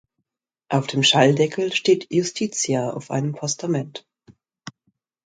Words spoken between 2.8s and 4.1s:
auf einem Postament.